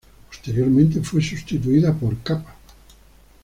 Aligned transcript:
Posteriormente 0.29 0.99
fue 1.03 1.21
sustituida 1.21 1.93
por 1.93 2.17
kappa. 2.23 2.55